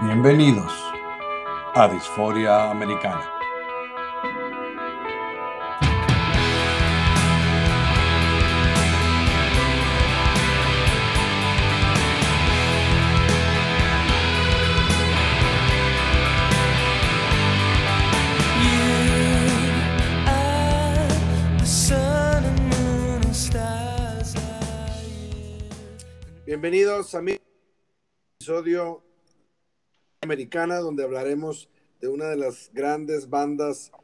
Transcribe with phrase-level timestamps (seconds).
[0.00, 0.72] Bienvenidos
[1.74, 3.28] a Disforia Americana.
[26.46, 27.36] Bienvenidos a mi
[28.38, 29.07] episodio
[30.28, 31.68] americana donde hablaremos
[32.00, 33.98] de una de las grandes bandas de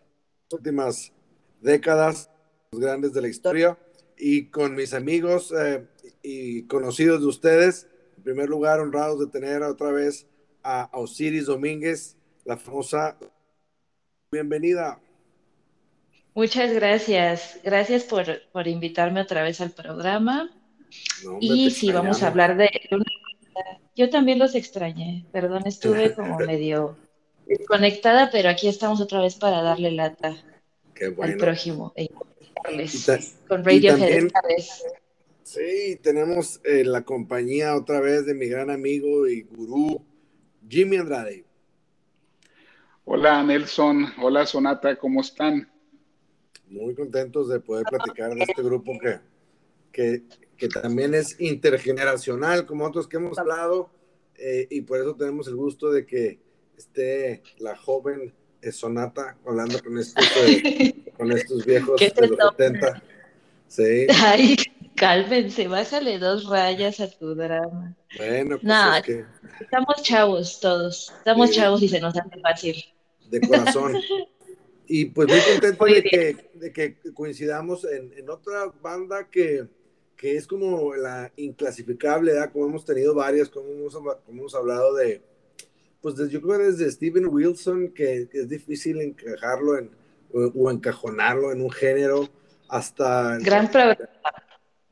[0.45, 1.12] las últimas
[1.60, 2.30] décadas,
[2.73, 3.78] los grandes de la historia,
[4.16, 5.87] y con mis amigos eh,
[6.23, 7.88] y conocidos de ustedes.
[8.16, 10.27] En primer lugar, honrados de tener otra vez
[10.62, 13.19] a Osiris Domínguez, la famosa.
[14.33, 14.98] Bienvenida.
[16.34, 17.61] Muchas gracias.
[17.62, 20.50] Gracias por, por invitarme otra vez al programa.
[21.25, 23.05] No, Y sí, vamos a hablar de una...
[23.94, 26.97] Yo también los extrañé, perdón, estuve como medio
[27.47, 30.36] desconectada, pero aquí estamos otra vez para darle lata
[30.94, 32.08] Qué al prójimo e
[33.48, 34.84] con Radiohead esta vez.
[35.42, 40.02] Sí, tenemos eh, la compañía otra vez de mi gran amigo y gurú,
[40.69, 41.44] Jimmy Andrade.
[43.05, 45.70] Hola Nelson, hola Sonata, ¿cómo están?
[46.69, 49.20] Muy contentos de poder platicar de este grupo que,
[49.92, 50.22] que,
[50.56, 53.91] que también es intergeneracional, como otros que hemos hablado,
[54.36, 56.38] eh, y por eso tenemos el gusto de que
[56.77, 58.33] esté la joven
[58.72, 63.02] Sonata hablando con estos, eh, con estos viejos ¿Qué de los te 70.
[63.69, 64.56] Sí, Ay,
[64.97, 67.94] cálmense, bájale dos rayas a tu drama.
[68.16, 68.97] bueno, pues No.
[68.97, 69.25] es que
[69.60, 71.56] Estamos chavos todos, estamos Sí.
[71.56, 72.77] chavos y se nos hace fácil.
[73.30, 73.94] de corazón.
[74.86, 79.66] Y pues muy contento Muy de que, de que coincidamos en, en otra banda que,
[80.16, 82.52] que es como la inclasificable, ¿verdad?
[82.52, 85.22] Como hemos tenido varias, como hemos, como hemos hablado de,
[86.00, 89.91] pues desde- yo creo que desde Steven Wilson, que, que es difícil encajarlo en,
[90.32, 92.28] o, o encajonarlo en un género,
[92.69, 94.08] hasta, Gran programa.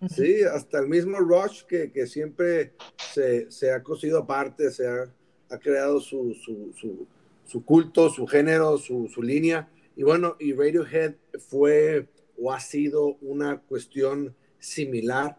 [0.08, 2.72] sí, hasta el mismo Rush, que, que siempre
[3.12, 5.08] se, se ha cosido aparte, se ha,
[5.50, 7.06] ha creado su, su, su,
[7.44, 9.68] su culto, su género, su, su línea.
[9.96, 11.14] Y bueno, y Radiohead
[11.48, 15.36] fue o ha sido una cuestión similar.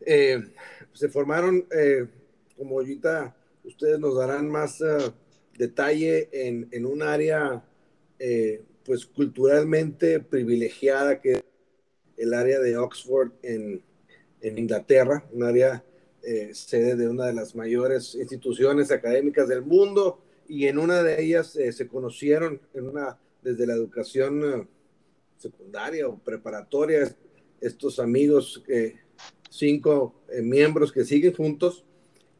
[0.00, 0.38] Eh,
[0.92, 2.06] se formaron, eh,
[2.56, 5.10] como ahorita ustedes nos darán más eh,
[5.56, 7.64] detalle, en, en un área
[8.84, 11.44] pues culturalmente privilegiada que es
[12.16, 13.82] el área de Oxford en,
[14.40, 15.84] en Inglaterra, un área
[16.52, 21.48] sede de una de las mayores instituciones académicas del mundo y en una de ellas
[21.48, 24.68] se conocieron en una desde la educación
[25.36, 27.12] secundaria o preparatoria
[27.62, 28.96] estos amigos eh,
[29.48, 31.84] cinco eh, miembros que siguen juntos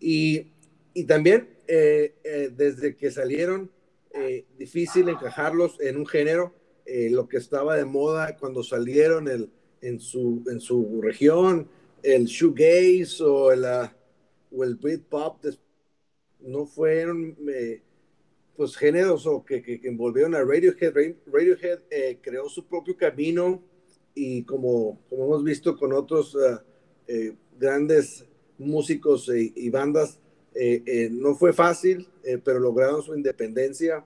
[0.01, 0.49] y,
[0.93, 2.15] y también eh,
[2.55, 3.71] desde que salieron
[4.59, 6.53] difícil encajarlos en un género
[6.85, 9.49] lo que estaba de moda cuando salieron el,
[9.81, 11.67] en, su, en su región
[12.03, 15.43] el shoegaze o el, o el Britpop
[16.41, 17.35] no fueron
[18.55, 20.93] pues géneros que, que, envolvieron a Radiohead.
[20.95, 21.79] Ra- Radiohead
[22.21, 23.63] creó su propio camino
[24.15, 26.37] y como, como hemos visto con otros
[27.07, 28.27] eh, grandes
[28.59, 30.19] músicos y, y bandas,
[30.55, 32.07] eh, no fue fácil,
[32.45, 34.05] pero lograron su independencia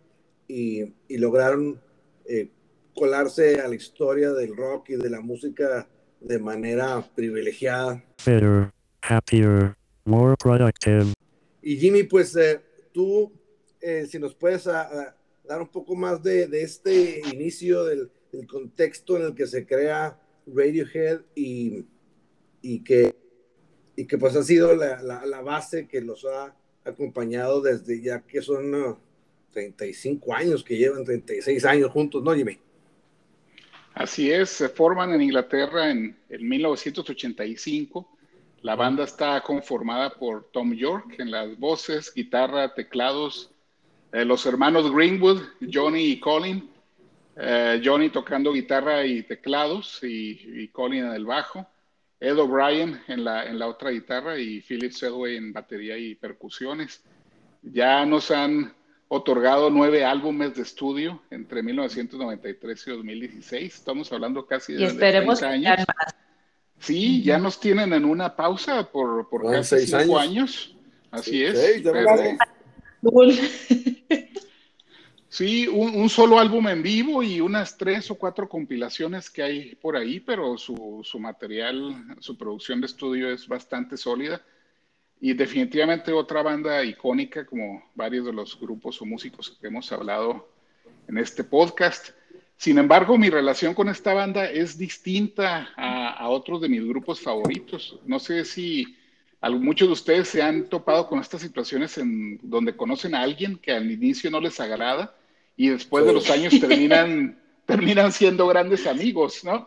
[0.48, 1.80] y, y lograron
[2.24, 2.48] eh,
[2.94, 5.86] colarse a la historia del rock y de la música
[6.20, 8.02] de manera privilegiada.
[8.24, 11.12] better, happier, more productive.
[11.62, 12.60] Y Jimmy, pues eh,
[12.92, 13.32] tú,
[13.80, 15.14] eh, si nos puedes ah, ah,
[15.46, 19.66] dar un poco más de, de este inicio del, del contexto en el que se
[19.66, 21.84] crea Radiohead y,
[22.62, 23.14] y, que,
[23.96, 26.54] y que pues ha sido la, la- la base que los ha
[26.84, 28.96] acompañado desde ya que son ah,
[29.52, 32.58] 35 años, que llevan 36 años juntos, ¿no, Jimmy?
[33.94, 38.06] Así es, se forman en Inglaterra en, en 1985.
[38.62, 43.50] La banda está conformada por Tom York en las voces, guitarra, teclados,
[44.12, 45.40] eh, los hermanos Greenwood,
[45.72, 46.70] Johnny y Colin,
[47.36, 51.66] eh, Johnny tocando guitarra y teclados y, y Colin en el bajo,
[52.18, 57.02] Ed O'Brien en la, en la otra guitarra y Philip Sedway en batería y percusiones.
[57.62, 58.72] Ya nos han
[59.08, 63.74] otorgado nueve álbumes de estudio entre 1993 y 2016.
[63.74, 65.86] Estamos hablando casi de, Y esperemos de que 30 sean años.
[65.88, 66.14] más.
[66.78, 70.74] Sí, ya nos tienen en una pausa por, por casi seis cinco años.
[70.74, 70.76] años.
[71.10, 71.58] Así Sí, es.
[71.58, 72.06] seis, pero-.
[75.38, 79.74] Sí, un, un solo álbum en vivo y unas tres o cuatro compilaciones que hay
[79.74, 84.40] por ahí, pero su, su material, su producción de estudio es bastante sólida.
[85.20, 90.48] y definitivamente otra banda icónica como varios de los grupos o músicos que hemos hablado
[91.08, 92.10] en este podcast.
[92.56, 97.20] Sin embargo, mi relación con esta banda es distinta a, a otros de mis grupos
[97.20, 97.98] favoritos.
[98.06, 98.96] No sé si
[99.52, 103.72] muchos de ustedes se han topado con estas situaciones en donde conocen a alguien que
[103.72, 105.14] al inicio no les agrada
[105.56, 109.66] y después de los años terminan, terminan siendo grandes amigos, ¿no?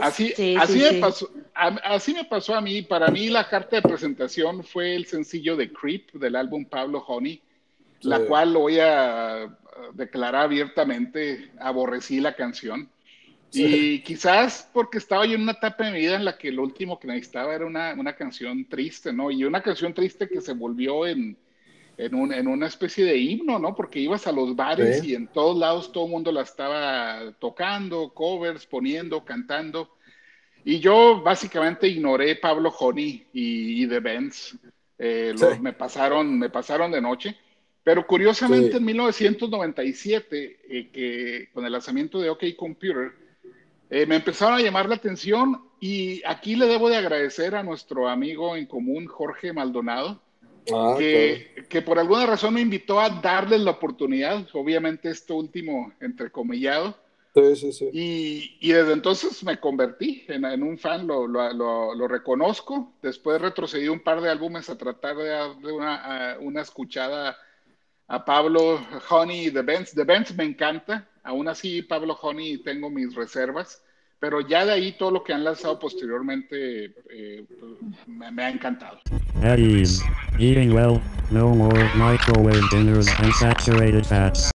[0.00, 2.82] Así, eh, así, me pasó, así me pasó a mí.
[2.82, 7.40] Para mí la carta de presentación fue el sencillo de Creep del álbum Pablo Honey,
[8.00, 9.54] la cual lo voy a
[9.92, 12.88] declarar abiertamente, aborrecí la canción.
[13.54, 16.62] Y quizás porque estaba yo en una etapa de mi vida en la que lo
[16.62, 19.30] último que necesitaba era una, una canción triste, ¿no?
[19.30, 21.36] Y una canción triste que se volvió en,
[22.06, 23.74] en, un, en, una especie de himno, ¿no?
[23.74, 28.12] Porque ibas a los bares y en todos lados todo el mundo la estaba tocando,
[28.12, 29.96] covers, poniendo, cantando.
[30.64, 34.56] Y yo básicamente ignoré Pablo Honey y, The Benz.
[34.98, 37.36] Eh, me, pasaron, me pasaron de noche.
[37.84, 43.12] Pero curiosamente en 1997, eh, que con el lanzamiento de OK Computer,
[43.90, 48.08] eh, me empezaron a llamar la atención y aquí le debo de agradecer a nuestro
[48.08, 50.22] amigo en común, Jorge Maldonado,
[50.70, 55.92] Ah, que, que, por alguna razón me invitó a darles la oportunidad, obviamente esto último
[56.00, 56.96] entrecomillado.
[57.34, 57.90] Sí, sí, sí.
[57.92, 62.92] Y, y desde entonces me convertí en, en un fan, lo, lo, lo, reconozco.
[63.00, 67.36] Después retrocedí un par de álbumes a tratar de darle una, una escuchada
[68.06, 69.94] a Pablo Honey y The Benz.
[69.94, 73.82] The Benz me encanta, aún así Pablo Honey tengo mis reservas
[74.22, 77.44] pero ya de ahí todo lo que han lanzado posteriormente eh,
[78.06, 79.00] me, me, ha encantado.
[79.42, 80.00] At ease.
[80.38, 81.02] Eating well,
[81.32, 84.52] no more microwave dinners and saturated fats.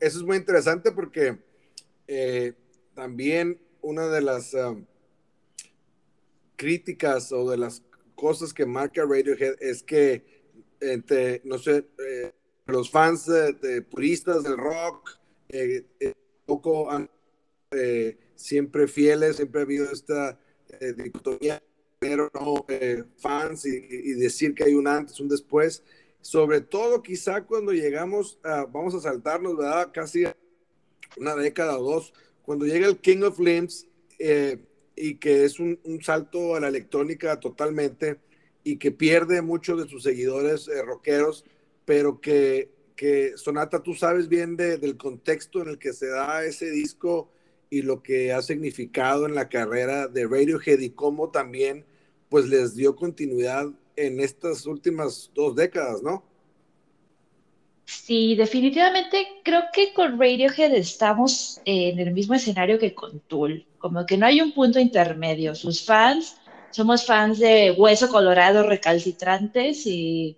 [0.00, 1.38] Eso es muy interesante porque
[2.08, 2.54] eh,
[2.94, 4.86] también una de las um,
[6.56, 7.82] críticas o de las
[8.14, 10.24] cosas que marca Radiohead es que
[10.80, 12.32] entre, no sé, eh,
[12.64, 15.18] los fans de, de, puristas del rock,
[15.50, 16.14] eh, eh
[16.46, 17.10] poco han
[17.72, 20.38] eh, siempre fieles, siempre ha habido esta
[20.80, 21.62] eh, dicotomía,
[21.98, 25.82] pero no eh, fans y, decir que hay un antes, un después.
[26.22, 29.90] Sobre todo quizá cuando llegamos, a, vamos a saltarnos, ¿verdad?
[29.92, 30.24] Casi
[31.18, 33.86] una década o dos, cuando llega el King of Limbs
[34.18, 34.58] eh,
[34.96, 38.18] y que es un, un, salto a la electrónica totalmente
[38.64, 41.44] y que pierde muchos de sus seguidores eh, rockeros,
[41.84, 46.44] pero que, que Sonata, tú sabes bien de, del contexto en el que se da
[46.44, 47.30] ese disco
[47.70, 51.84] y lo que ha significado en la carrera de Radiohead y cómo también
[52.28, 56.24] pues les dio continuidad en estas últimas dos décadas, ¿no?
[57.84, 64.06] Sí, definitivamente creo que con Radiohead estamos en el mismo escenario que con Tool, como
[64.06, 65.54] que no hay un punto intermedio.
[65.54, 66.36] Sus fans,
[66.70, 70.36] somos fans de Hueso Colorado recalcitrantes y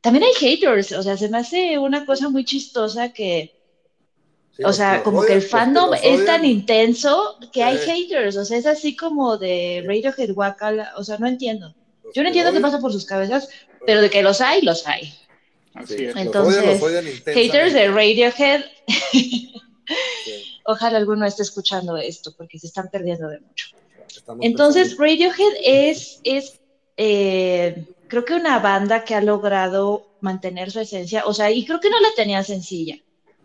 [0.00, 3.61] también hay haters, o sea, se me hace una cosa muy chistosa que
[4.64, 8.66] o sea, como que el fandom es tan intenso que hay haters, o sea, es
[8.66, 11.74] así como de Radiohead Wakala, o sea, no entiendo.
[12.14, 13.48] Yo no entiendo qué pasa por sus cabezas,
[13.86, 15.14] pero de que los hay, los hay.
[15.74, 16.16] Así es.
[16.16, 16.80] Entonces,
[17.24, 18.64] haters de Radiohead,
[20.66, 23.68] ojalá alguno esté escuchando esto, porque se están perdiendo de mucho.
[24.42, 26.60] Entonces, Radiohead es, es
[26.98, 31.80] eh, creo que una banda que ha logrado mantener su esencia, o sea, y creo
[31.80, 32.98] que no la tenía sencilla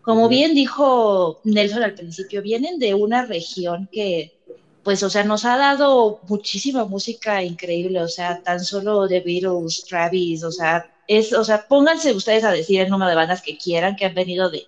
[0.08, 4.40] como bien dijo Nelson al principio, vienen de una región que,
[4.82, 9.84] pues, o sea, nos ha dado muchísima música increíble, o sea, tan solo The Beatles,
[9.84, 13.58] Travis, o sea, es, o sea, pónganse ustedes a decir el número de bandas que
[13.58, 14.66] quieran que han venido de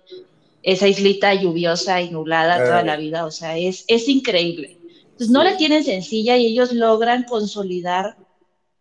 [0.61, 4.77] esa islita lluviosa y nublada toda la vida, o sea, es, es increíble.
[5.05, 8.15] Entonces, no la tienen sencilla y ellos logran consolidar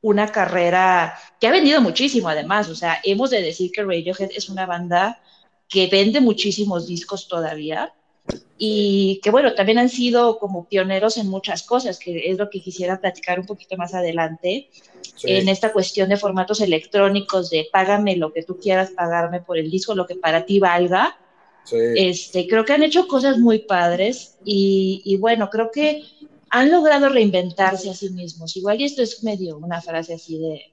[0.03, 4.51] una carrera que ha vendido muchísimo, además, o sea, hemos de decir que Radiohead es
[4.51, 5.23] una banda
[5.71, 7.95] que vende muchísimos discos todavía
[8.59, 12.61] y que bueno, también han sido como pioneros en muchas cosas, que es lo que
[12.61, 14.69] quisiera platicar un poquito más adelante,
[15.23, 19.71] en esta cuestión de formatos electrónicos, de págame lo que tú quieras pagarme por el
[19.71, 21.19] disco, lo que para ti valga.
[21.73, 26.03] Este, creo que han hecho cosas muy padres y, y, bueno, creo que
[26.49, 28.57] han logrado reinventarse a sí mismos.
[28.57, 30.73] Igual y esto es medio una frase así de...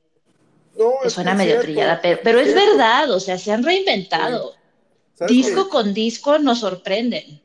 [0.78, 4.57] No, que suena medio trillada, pero, pero es, verdad, o sea, se han reinventado
[5.28, 7.42] disco con disco nos sorprenden.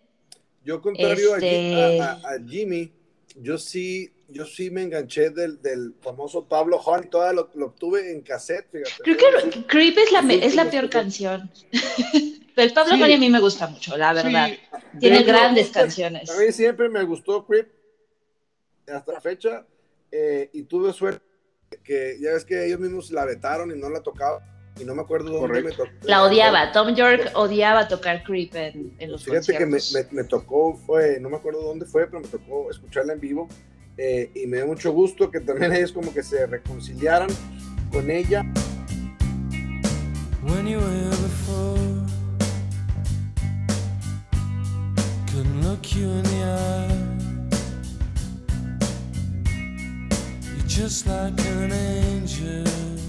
[0.65, 2.01] Yo contrario este...
[2.01, 2.93] a, a, Jimmy,
[3.41, 8.13] yo sí, yo sí me enganché del, del famoso Pablo Juan, toda lo, lo tuve
[8.13, 9.03] en cassette, fíjate.
[9.03, 11.51] Creo que Creep es la, es la peor canción.
[12.55, 13.13] El Pablo sí.
[13.13, 14.51] a mí me gusta mucho, la verdad.
[14.51, 14.79] Sí.
[15.01, 16.29] Tiene grandes canciones.
[16.29, 17.67] A mí siempre me gustó Creep
[18.87, 19.67] hasta la fecha
[20.11, 21.25] eh, y tuve suerte
[21.83, 25.03] que ya ves que ellos mismos la vetaron y no la tocaban y no me
[25.03, 25.91] acuerdo dónde me tocó.
[26.03, 29.79] La odiaba, Tom York odiaba tocar Creep en, en los Fíjate que me,
[30.11, 33.49] me, tocó, fue, no me acuerdo dónde fue, pero me tocó escucharla en vivo
[33.99, 37.29] eh, y me dio mucho gusto que también ellos como que se reconciliaran
[37.93, 38.45] con ella.
[40.43, 41.79] When you were before,
[45.31, 47.13] couldn't look you in the eye.
[50.57, 53.02] You're just like an angel.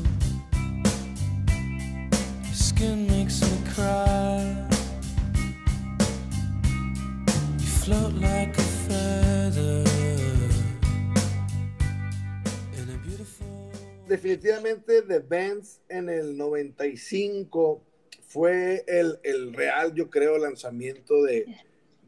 [2.83, 4.67] Skin makes me cry.
[7.59, 9.83] You float like a feather.
[14.05, 17.81] definitivamente The Bands en el 95
[18.27, 21.45] fue el, el real, yo creo, lanzamiento de,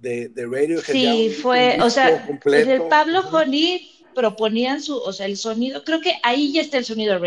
[0.02, 0.92] de, de Radiohead.
[0.92, 6.16] Sí, fue, o sea, el Pablo Johnny proponían su, o sea, el sonido, creo que
[6.22, 7.20] ahí ya está el sonido de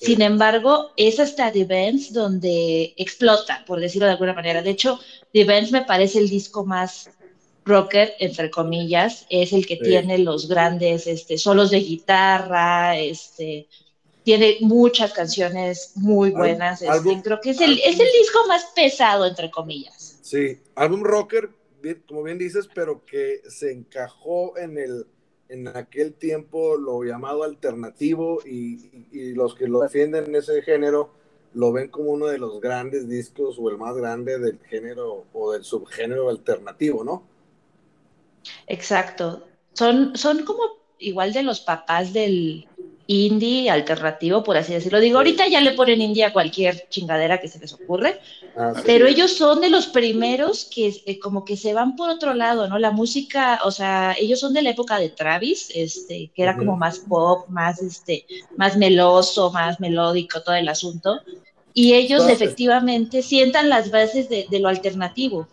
[0.00, 4.62] Sin embargo, es hasta The Bands donde explota, por decirlo de alguna manera.
[4.62, 5.00] De hecho,
[5.32, 7.10] The Bands me parece el disco más
[7.64, 13.68] rocker, entre comillas, es el que tiene los grandes este, solos de guitarra, este,
[14.24, 16.82] tiene muchas canciones muy buenas.
[16.82, 20.18] Este, creo que es el, es el disco más pesado, entre comillas.
[20.22, 21.50] Sí, álbum rocker,
[22.06, 25.06] como bien dices, pero que se encajó en el
[25.48, 31.10] en aquel tiempo lo llamado alternativo y, los que lo defienden en ese género
[31.54, 35.52] lo ven como uno de los grandes discos o el más grande del género o
[35.52, 37.22] del subgénero alternativo, ¿no?
[38.66, 39.46] Exacto.
[39.72, 40.62] Son, son como
[40.98, 42.68] igual de los papás del
[43.08, 45.00] indie alternativo, por así decirlo.
[45.00, 48.20] Digo, ahorita ya le ponen indie a cualquier chingadera que se les ocurre,
[48.56, 52.34] ah, pero ellos son de los primeros que eh, como que se van por otro
[52.34, 52.78] lado, ¿no?
[52.78, 56.76] La música, o sea, ellos son de la época de Travis, este, que era como
[56.76, 58.26] más pop, más, este,
[58.58, 61.20] más meloso, más melódico, todo el asunto.
[61.72, 65.48] Y ellos efectivamente sientan las bases de, de lo alternativo.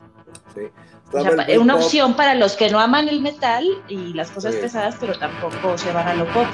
[0.53, 0.61] Sí
[1.57, 5.77] una opción para los que no aman el metal y las cosas pesadas, pero tampoco
[5.77, 6.47] se van a lo pop.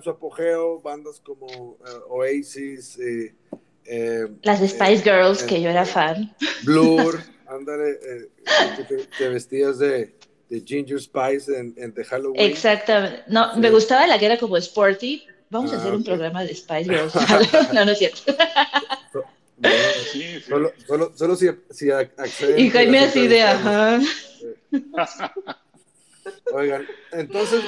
[0.00, 3.34] En su apogeo, bandas como eh, Oasis, eh,
[3.84, 6.34] eh, las Spice Girls, que yo era fan.
[6.64, 7.98] Blur, ándale,
[9.18, 10.14] te, vestías de,
[10.48, 12.40] de, Ginger Spice en, en The Halloween.
[12.40, 13.24] Exactamente.
[13.28, 15.26] No, me gustaba la que era como sporty.
[15.50, 17.14] Vamos a hacer un ah, programa de Spice Girls.
[17.74, 18.32] no, no es cierto.
[20.48, 22.58] Solo, solo, solo, si, si acceden.
[22.58, 24.00] Y Jaime así de, ajá.
[26.52, 27.62] Oigan, entonces,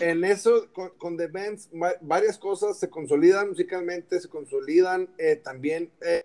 [0.00, 1.68] en eso, con, The Bands,
[2.00, 6.24] varias cosas se consolidan musicalmente, se consolidan eh, también eh,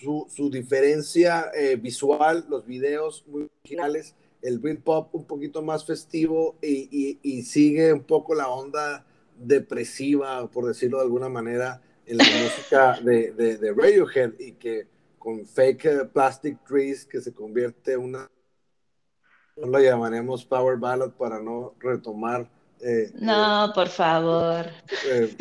[0.00, 6.56] su, su, diferencia eh, visual, los videos muy originales, el Britpop un poquito más festivo
[6.62, 9.04] y, y, sigue un poco la onda
[9.38, 14.86] depresiva, por decirlo de alguna manera, en la música de, de, de Radiohead y que
[15.18, 18.30] con Fake Plastic Trees, que se convierte en una
[19.56, 22.48] no lo llamaremos Power Ballad para no retomar.
[22.80, 24.66] Eh, no, eh, por favor.
[25.06, 25.34] Eh,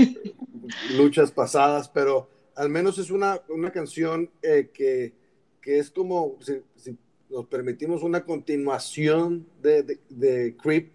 [0.95, 5.13] luchas pasadas, pero al menos es una, una canción que,
[5.61, 6.97] que, es como, si,
[7.29, 10.91] nos permitimos una continuación de, de, de Creep,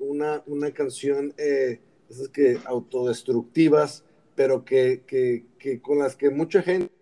[0.00, 4.02] una, una canción esas que autodestructivas,
[4.34, 6.92] pero que, que, que, con las que mucha gente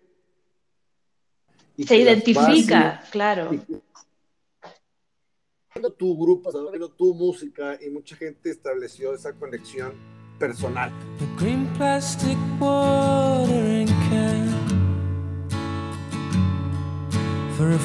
[1.83, 3.49] se identifica, claro
[5.89, 6.63] tu grupo, estás
[6.97, 9.93] tu música y mucha gente estableció esa conexión
[10.37, 10.91] personal.
[11.19, 12.37] The green plastic
[14.09, 14.51] can
[17.57, 17.77] for a.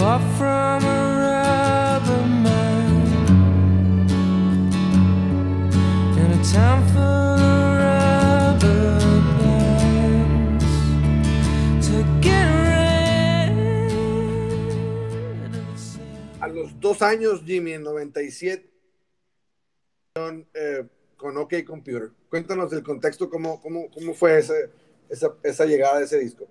[0.00, 2.88] far from a rubber man
[6.16, 8.96] in a town full of rubber
[9.40, 10.64] bands
[11.86, 16.40] to get rid of the sand.
[16.40, 18.70] A los dos años, Jimmy, en 97,
[20.54, 20.84] eh,
[21.18, 22.10] con OK Computer.
[22.30, 24.70] Cuéntanos del contexto, cómo, cómo, cómo fue ese,
[25.10, 26.48] esa, esa llegada de ese disco.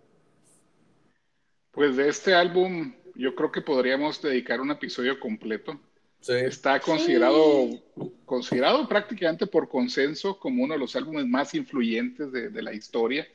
[1.72, 5.80] Pues de este álbum, yo creo que podríamos dedicar un episodio completo.
[6.22, 6.34] Sí.
[6.34, 7.70] Está considerado,
[8.26, 13.26] considerado prácticamente por consenso como uno de los álbumes más influyentes de, de la historia.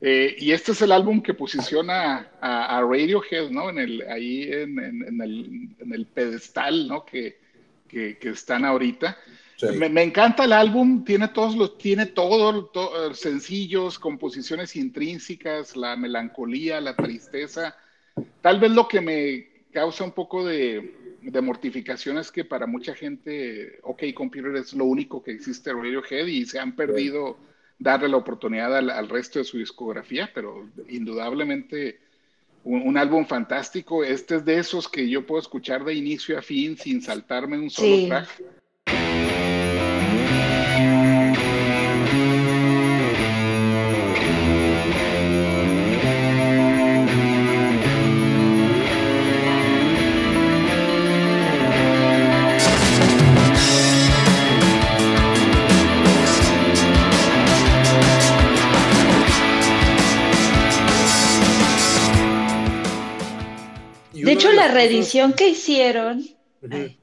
[0.00, 3.70] Eh, y este es el álbum que posiciona a, a Radiohead, ¿no?
[3.70, 7.04] En el, ahí en, en, en, el, en el pedestal, ¿no?
[7.04, 7.38] Que,
[7.88, 9.16] que, que están ahorita.
[9.56, 9.66] Sí.
[9.76, 15.96] Me, me, encanta el álbum, tiene todos los, tiene todos to, sencillos, composiciones intrínsecas, la
[15.96, 17.76] melancolía, la tristeza.
[18.40, 22.94] Tal vez lo que me causa un poco de, de mortificación es que para mucha
[22.94, 27.74] gente OK Computer es lo único que existe Radiohead y se han perdido sí.
[27.78, 32.00] darle la oportunidad al, al, resto de su discografía, pero indudablemente
[32.64, 34.04] un, un, álbum fantástico.
[34.04, 37.70] Este es de esos que yo puedo escuchar de inicio a fin sin saltarme un
[37.70, 38.06] solo sí.
[38.08, 38.42] track.
[64.28, 66.18] De hecho, la reedición que hicieron,
[66.62, 66.96] uh -huh.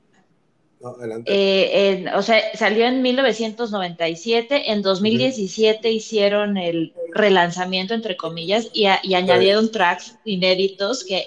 [0.79, 5.95] no, eh, en, o sea, salió en 1997, en 2017 uh -huh.
[5.95, 11.25] hicieron el relanzamiento, entre comillas, y, a, y añadieron tracks inéditos que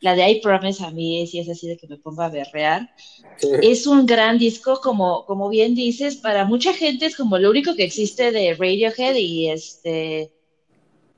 [0.00, 2.90] la de I Promise a mí sí es así de que me pongo a berrear.
[3.36, 3.48] Sí.
[3.62, 7.74] Es un gran disco, como, como bien dices, para mucha gente es como lo único
[7.74, 10.30] que existe de Radiohead y este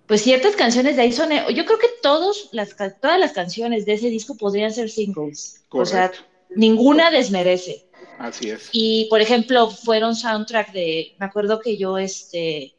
[0.07, 3.95] pues ciertas canciones de ahí son, yo creo que todos las, todas las canciones de
[3.95, 5.65] ese disco podrían ser singles.
[5.69, 5.81] Correcto.
[5.81, 6.13] O sea,
[6.55, 7.87] ninguna desmerece.
[8.19, 8.69] Así es.
[8.73, 12.75] Y, por ejemplo, fueron soundtrack de, me acuerdo que yo, este,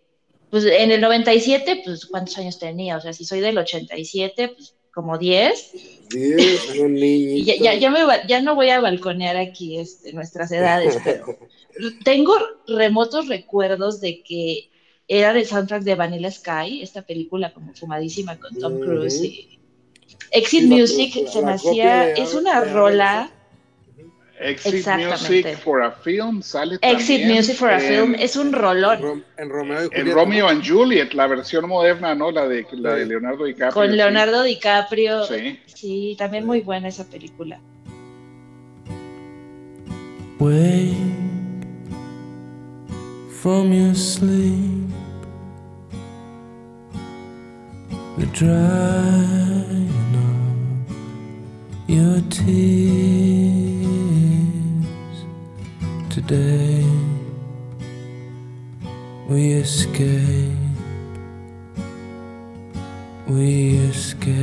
[0.50, 2.98] pues en el 97, pues, ¿cuántos años tenía?
[2.98, 5.72] O sea, si soy del 87, pues como 10.
[6.10, 10.98] 10, y ya, ya, ya, me, ya, no voy a balconear aquí este, nuestras edades,
[11.04, 11.38] pero
[12.04, 12.34] tengo
[12.68, 14.72] remotos recuerdos de que
[15.08, 19.24] era del soundtrack de Vanilla Sky, esta película como fumadísima con Tom Cruise.
[19.24, 19.60] Y
[20.32, 23.32] Exit sí, Music la, se me hacía, es una rola.
[24.40, 28.54] Exit Music for a Film sale Exit también Music for a en, Film es un
[28.54, 29.24] rolón.
[29.38, 32.30] En Romeo, y en Romeo and Juliet, la versión moderna, ¿no?
[32.30, 33.74] La de, la de Leonardo DiCaprio.
[33.74, 34.50] Con Leonardo sí.
[34.50, 35.24] DiCaprio.
[35.24, 35.60] Sí.
[35.66, 37.60] sí, también muy buena esa película.
[40.40, 40.94] Wake
[43.42, 44.87] from your sleep.
[48.18, 52.48] The drying of your tears
[56.10, 56.84] today.
[59.30, 60.58] We escape
[63.28, 64.36] we escape.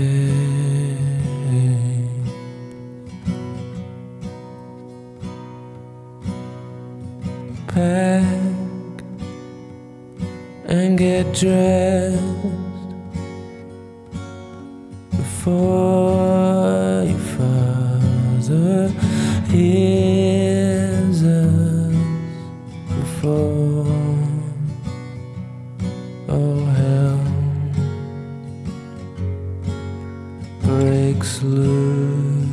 [7.67, 8.23] Pack
[10.67, 12.64] and get dressed
[15.45, 18.89] before your father
[19.51, 21.95] hears us
[22.89, 23.85] before
[26.31, 27.21] all hell
[30.63, 32.49] breaks loose.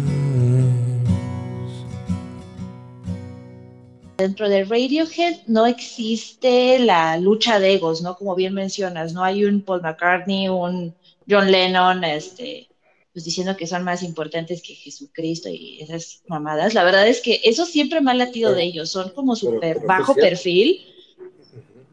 [4.17, 8.17] Dentro de Radiohead no existe la lucha de egos, ¿no?
[8.17, 10.93] Como bien mencionas, no hay un Paul McCartney, un
[11.29, 12.67] John Lennon, este,
[13.13, 16.73] pues diciendo que son más importantes que Jesucristo y esas mamadas.
[16.73, 19.81] La verdad es que eso siempre me ha latido pero, de ellos, son como súper
[19.85, 20.85] bajo perfil.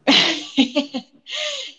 [0.05, 1.05] Uh -huh.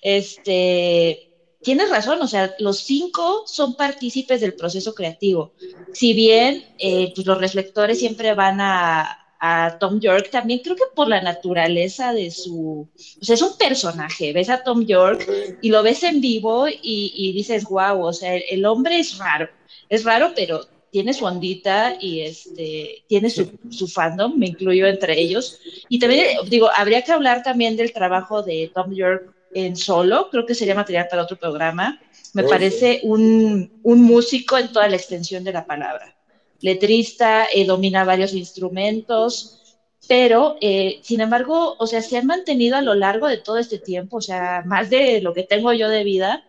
[0.03, 1.31] este,
[1.63, 5.53] tienes razón, o sea, los cinco son partícipes del proceso creativo.
[5.93, 10.85] Si bien eh, pues los reflectores siempre van a, a Tom York, también creo que
[10.95, 12.89] por la naturaleza de su,
[13.21, 15.27] o sea, es un personaje, ves a Tom York
[15.63, 19.17] y lo ves en vivo y, y dices, wow, o sea, el, el, hombre es
[19.17, 19.49] raro,
[19.89, 25.19] es raro, pero tiene su ondita y este, tiene su, su, fandom, me incluyo entre
[25.19, 25.59] ellos.
[25.89, 30.47] Y también, digo, habría que hablar también del trabajo de Tom York en solo, creo
[30.47, 32.01] que sería material para otro programa.
[32.35, 36.17] Me parece un, un, músico en toda la extensión de la palabra.
[36.61, 42.83] Letrista, eh, domina varios instrumentos, pero eh, sin embargo, o sea, se han mantenido a
[42.83, 46.05] lo largo de todo este tiempo, o sea, más de lo que tengo yo de
[46.05, 46.45] vida,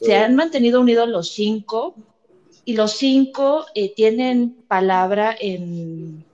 [0.00, 1.94] se han mantenido unidos los cinco
[2.64, 6.24] y los cinco eh, tienen palabra en,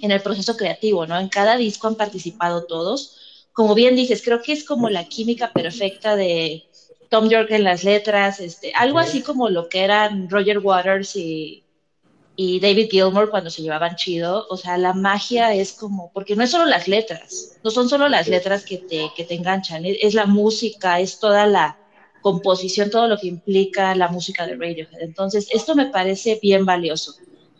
[0.00, 1.18] en el proceso creativo, ¿no?
[1.18, 3.46] En cada disco han participado todos.
[3.52, 6.64] Como bien dices, creo que es como la química perfecta de
[7.08, 11.61] Tom York en las letras, este, algo así como lo que eran Roger Waters y,
[12.44, 14.46] y David Gilmour cuando se llevaban chido.
[14.50, 18.08] O sea, la magia es como, porque no es solo las letras, no son solo
[18.08, 21.78] las letras que te, que te enganchan, es la música, es toda la
[22.20, 25.02] composición, todo lo que implica la música de Radiohead.
[25.02, 27.14] Entonces, esto me parece bien valioso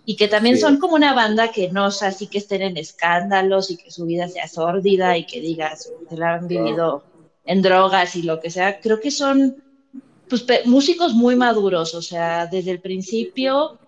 [0.04, 3.70] y que también son como una banda que no es así que estén en escándalos
[3.70, 7.04] y que su vida sea sórdida y que digas que la han vivido
[7.44, 8.80] en drogas y lo que sea.
[8.80, 9.62] Creo que son
[10.28, 13.78] pues, músicos muy maduros, o sea, desde el principio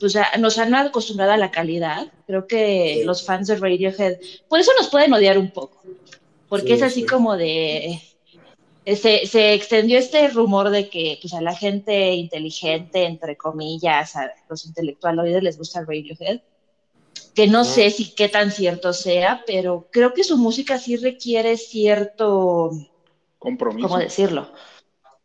[0.00, 2.12] pues, nos han acostumbrado a la calidad.
[2.26, 5.80] Creo que los fans de Radiohead, por eso nos pueden odiar un poco,
[6.48, 8.00] porque es así como de
[8.86, 14.66] se, extendió este rumor de que pues, a la gente inteligente, entre comillas, a los
[14.66, 16.40] intelectualoides les gusta el Radiohead,
[17.34, 21.56] que no sé si qué tan cierto sea, pero creo que su música sí requiere
[21.56, 22.70] cierto...
[23.38, 23.88] Compromiso.
[23.88, 24.50] ¿Cómo decirlo?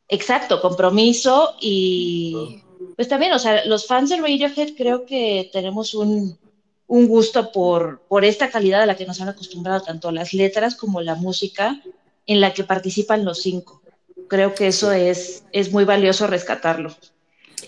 [0.07, 2.63] Exacto, compromiso y
[2.99, 6.37] pues también, o sea, los fans de Radiohead creo que tenemos un,
[6.85, 10.75] un gusto por, por esta calidad a la que nos han acostumbrado tanto las letras
[10.75, 11.81] como la música
[12.27, 13.81] en la que participan los cinco.
[14.27, 16.93] Creo que eso es, es muy valioso rescatarlo.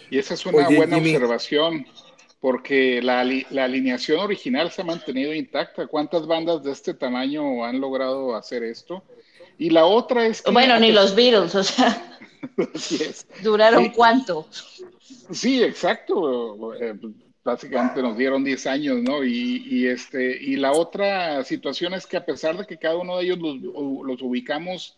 [0.10, 1.88] Y esa es una buena observación,
[2.42, 5.88] porque la, la, alineación original se ha mantenido intacta.
[5.88, 9.02] ¿Cuántas bandas de este tamaño han logrado hacer esto?
[9.58, 10.52] Y la otra es que...
[10.52, 12.11] Bueno, ni los Beatles, o sea...
[13.44, 14.48] ¿Duraron cuánto?
[15.32, 16.74] Sí, exacto.
[16.76, 16.96] Eh,
[17.44, 19.24] básicamente nos dieron 10 años, ¿no?
[19.24, 23.26] Y, este, y la otra situación es que a pesar de que cada uno de
[23.26, 24.98] ellos los, los, ubicamos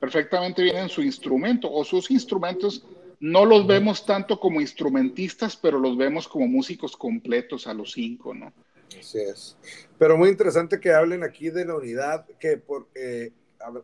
[0.00, 2.84] perfectamente bien en su instrumento o sus instrumentos,
[3.20, 8.34] no los vemos tanto como instrumentistas, pero los vemos como músicos completos a los cinco,
[8.34, 8.52] ¿no?
[8.98, 9.56] Así es.
[9.98, 13.32] Pero muy interesante que hablen aquí de la unidad, que porque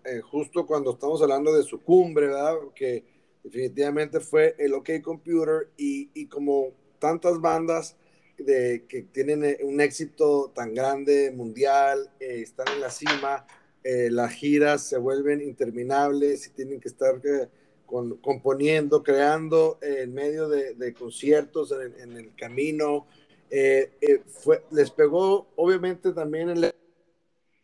[0.05, 2.57] eh, justo cuando estamos hablando de su cumbre, ¿verdad?
[2.75, 3.05] Que
[3.43, 7.97] definitivamente fue el OK Computer y, como tantas bandas
[8.37, 13.47] que tienen eh, un éxito tan grande mundial, eh, están en la cima,
[13.83, 17.21] las giras se vuelven interminables y tienen que estar
[18.21, 23.07] componiendo, creando en medio de, conciertos en, el camino.
[23.51, 26.70] les pegó obviamente también el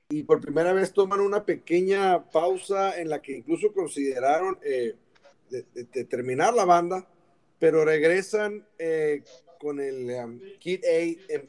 [0.08, 4.96] y por primera vez toman una pequeña pausa en la que incluso consideraron de,
[6.04, 7.06] terminar la banda
[7.58, 9.22] pero regresan eh,
[9.58, 10.98] con el um, Kid A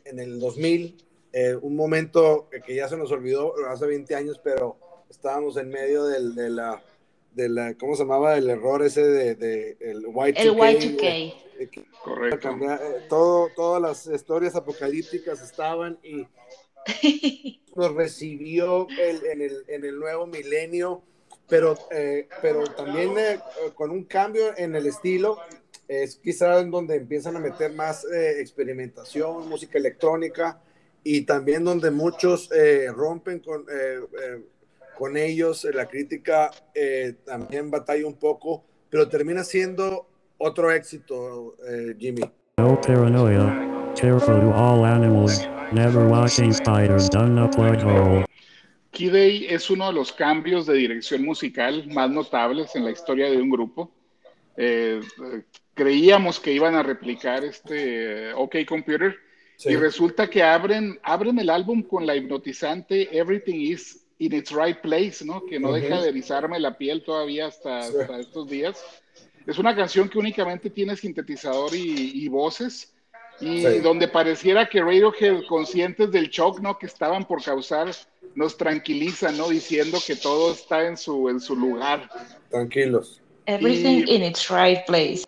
[0.05, 0.97] en, el 2000,
[1.33, 4.77] eh, un momento que ya se nos olvidó hace 20 años, pero
[5.09, 6.81] estábamos en medio del, de, la,
[7.33, 8.37] de la, ¿cómo se llamaba?
[8.37, 10.33] El error ese de, de el Y2K.
[10.37, 11.85] El Y2K.
[12.03, 12.49] Correcto.
[12.49, 16.25] Eh, todo, todas las historias apocalípticas estaban y
[17.75, 21.03] nos recibió en, el, en el nuevo milenio,
[21.47, 21.77] pero,
[22.41, 23.13] pero también
[23.75, 25.37] con un cambio en el estilo
[25.87, 30.59] es quizá en donde empiezan a meter más eh, experimentación, música electrónica
[31.03, 33.99] y también donde muchos eh, rompen con, eh,
[34.97, 35.65] con ellos.
[35.73, 36.51] La crítica
[37.25, 41.55] también batalla un poco, pero termina siendo otro éxito,
[41.97, 42.29] Jimmy.
[42.57, 48.25] No paranoia, careful to all animals, never watching spiders down a plug hole.
[48.91, 53.29] Key Day es uno de los cambios de dirección musical más notables en la historia
[53.29, 53.91] de un grupo.
[54.55, 55.01] Eh,
[55.73, 59.15] creíamos que iban a replicar este OK Computer
[59.65, 64.79] y resulta que abren, abren el álbum con la hipnotizante Everything is in its right
[64.81, 65.45] place, ¿no?
[65.45, 67.87] Que no deja de erizarme la piel todavía hasta,
[68.19, 68.83] estos días.
[69.45, 72.93] Es una canción que únicamente tiene sintetizador y, voces
[73.39, 76.77] y donde pareciera que Radiohead, conscientes del shock, ¿no?
[76.77, 77.91] Que estaban por causar,
[78.35, 79.49] nos tranquilizan, ¿no?
[79.49, 82.09] Diciendo que todo está en su, en su lugar.
[82.49, 83.21] Tranquilos.
[83.45, 85.23] Everything in its right place.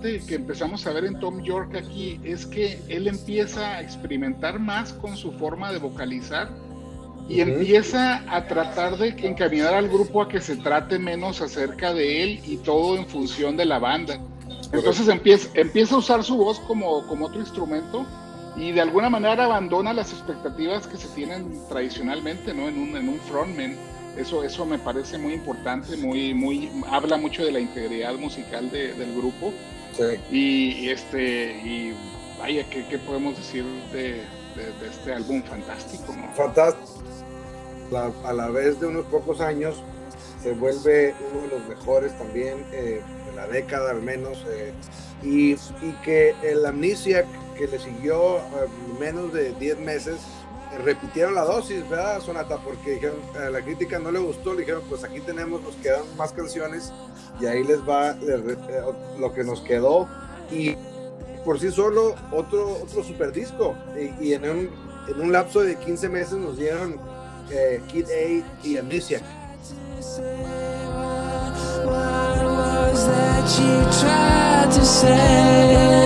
[0.00, 4.92] Que empezamos a ver en Tom York aquí es que él empieza a experimentar más
[4.92, 6.48] con su forma de vocalizar
[7.28, 12.22] y empieza a tratar de encaminar al grupo a que se trate menos acerca de
[12.22, 14.18] él y todo en función de la banda.
[14.72, 18.06] Entonces empieza, empieza a usar su voz como, como otro instrumento
[18.56, 22.68] y de alguna manera abandona las expectativas que se tienen tradicionalmente ¿no?
[22.68, 23.76] en, un, en un frontman.
[24.16, 28.94] Eso, eso me parece muy importante, muy, muy, habla mucho de la integridad musical de,
[28.94, 29.52] del grupo.
[30.30, 31.94] Y, este, y
[32.38, 34.22] vaya, ¿qué, qué podemos decir de,
[34.54, 36.14] de, este álbum fantástico?
[36.14, 36.32] ¿no?
[36.34, 37.02] Fantástico.
[38.24, 39.82] a la vez de unos pocos años
[40.42, 44.44] se vuelve uno de los mejores también eh, de la década al menos.
[44.48, 44.72] Eh,
[45.22, 48.40] y, y, que el Amnesiac que le siguió eh,
[49.00, 50.16] menos de 10 meses,
[50.84, 52.58] repitieron la dosis, ¿verdad, Sonata?
[52.58, 56.02] Porque dijeron, a la crítica no le gustó, le dijeron, pues aquí tenemos, nos quedan
[56.16, 56.92] más canciones
[57.40, 58.56] y ahí les va eh,
[59.18, 60.08] lo que nos quedó.
[60.50, 60.76] Y
[61.44, 63.74] por sí solo, otro, otro super disco.
[64.20, 64.70] Y, en, un,
[65.08, 67.00] en un lapso de 15 meses nos dieron
[67.88, 69.22] Kid A y Amnesia.
[71.84, 75.97] What was that you tried to say?